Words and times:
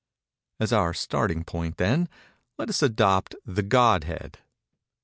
As 0.59 0.73
our 0.73 0.95
starting 0.95 1.43
point, 1.43 1.77
then, 1.77 2.09
let 2.57 2.69
us 2.69 2.81
adopt 2.81 3.35
the 3.45 3.61
Godhead. 3.61 4.39